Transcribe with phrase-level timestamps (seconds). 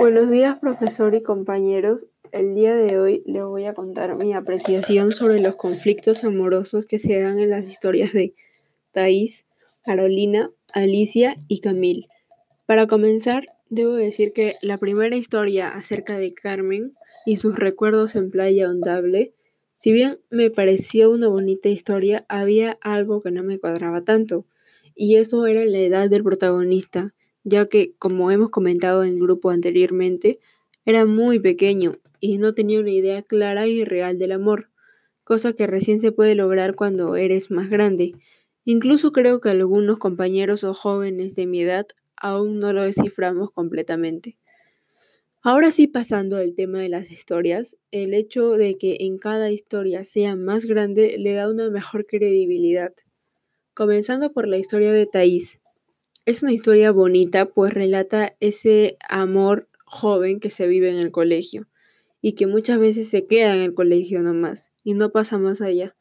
[0.00, 2.06] Buenos días, profesor y compañeros.
[2.32, 6.98] El día de hoy les voy a contar mi apreciación sobre los conflictos amorosos que
[6.98, 8.32] se dan en las historias de
[8.92, 9.44] Thais,
[9.84, 12.08] Carolina, Alicia y Camille.
[12.64, 16.94] Para comenzar, debo decir que la primera historia acerca de Carmen
[17.26, 19.34] y sus recuerdos en Playa Ondable,
[19.76, 24.46] si bien me pareció una bonita historia, había algo que no me cuadraba tanto,
[24.94, 27.12] y eso era la edad del protagonista
[27.44, 30.40] ya que, como hemos comentado en el grupo anteriormente,
[30.84, 34.70] era muy pequeño y no tenía una idea clara y real del amor,
[35.24, 38.14] cosa que recién se puede lograr cuando eres más grande.
[38.64, 41.86] Incluso creo que algunos compañeros o jóvenes de mi edad
[42.16, 44.36] aún no lo desciframos completamente.
[45.42, 50.04] Ahora sí, pasando al tema de las historias, el hecho de que en cada historia
[50.04, 52.92] sea más grande le da una mejor credibilidad.
[53.72, 55.59] Comenzando por la historia de Thais,
[56.30, 61.66] es una historia bonita, pues relata ese amor joven que se vive en el colegio
[62.22, 65.96] y que muchas veces se queda en el colegio nomás y no pasa más allá.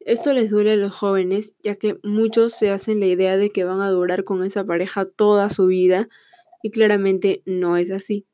[0.00, 3.64] Esto les duele a los jóvenes, ya que muchos se hacen la idea de que
[3.64, 6.08] van a durar con esa pareja toda su vida
[6.62, 8.26] y claramente no es así.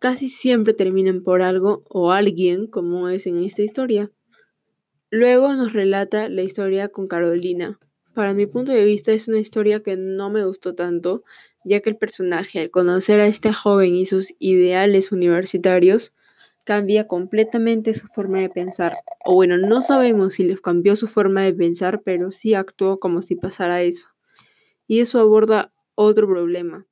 [0.00, 4.10] Casi siempre terminan por algo o alguien, como es en esta historia.
[5.10, 7.78] Luego nos relata la historia con Carolina,
[8.16, 11.22] para mi punto de vista es una historia que no me gustó tanto,
[11.64, 16.14] ya que el personaje, al conocer a este joven y sus ideales universitarios,
[16.64, 18.96] cambia completamente su forma de pensar.
[19.22, 23.20] O bueno, no sabemos si les cambió su forma de pensar, pero sí actuó como
[23.20, 24.08] si pasara eso.
[24.86, 26.86] Y eso aborda otro problema,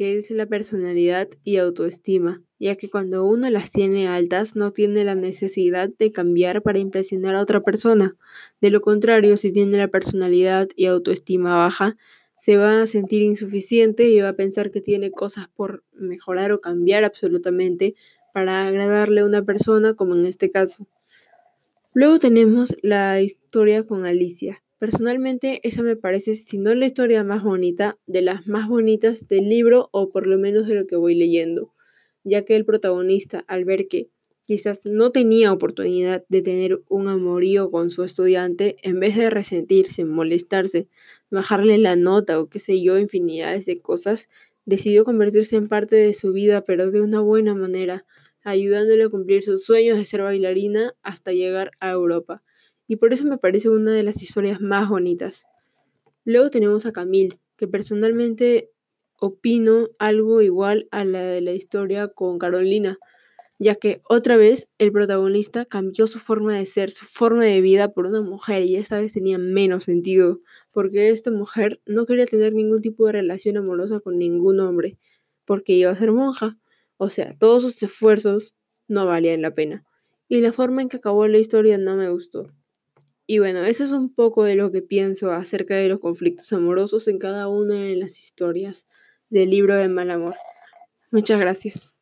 [0.00, 5.04] que es la personalidad y autoestima, ya que cuando uno las tiene altas no tiene
[5.04, 8.16] la necesidad de cambiar para impresionar a otra persona.
[8.62, 11.98] De lo contrario, si tiene la personalidad y autoestima baja,
[12.38, 16.62] se va a sentir insuficiente y va a pensar que tiene cosas por mejorar o
[16.62, 17.94] cambiar absolutamente
[18.32, 20.88] para agradarle a una persona, como en este caso.
[21.92, 24.62] Luego tenemos la historia con Alicia.
[24.80, 29.46] Personalmente, esa me parece, si no la historia más bonita, de las más bonitas del
[29.46, 31.74] libro o por lo menos de lo que voy leyendo,
[32.24, 34.08] ya que el protagonista, al ver que
[34.42, 40.06] quizás no tenía oportunidad de tener un amorío con su estudiante, en vez de resentirse,
[40.06, 40.88] molestarse,
[41.30, 44.30] bajarle la nota o qué sé yo, infinidades de cosas,
[44.64, 48.06] decidió convertirse en parte de su vida, pero de una buena manera,
[48.44, 52.42] ayudándole a cumplir sus sueños de ser bailarina hasta llegar a Europa
[52.90, 55.44] y por eso me parece una de las historias más bonitas.
[56.24, 58.72] Luego tenemos a Camille, que personalmente
[59.20, 62.98] opino algo igual a la de la historia con Carolina,
[63.60, 67.92] ya que otra vez el protagonista cambió su forma de ser, su forma de vida
[67.92, 70.40] por una mujer y esta vez tenía menos sentido,
[70.72, 74.98] porque esta mujer no quería tener ningún tipo de relación amorosa con ningún hombre,
[75.44, 76.58] porque iba a ser monja,
[76.96, 78.52] o sea, todos sus esfuerzos
[78.88, 79.84] no valían la pena.
[80.26, 82.50] Y la forma en que acabó la historia no me gustó.
[83.32, 87.06] Y bueno, eso es un poco de lo que pienso acerca de los conflictos amorosos
[87.06, 88.88] en cada una de las historias
[89.28, 90.34] del libro de Mal Amor.
[91.12, 91.94] Muchas gracias.